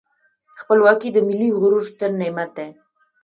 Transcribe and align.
خپلواکي 0.61 1.09
د 1.13 1.17
ملي 1.27 1.49
غرور 1.59 1.83
ستر 1.93 2.09
نعمت 2.21 2.49
دی. 2.57 2.69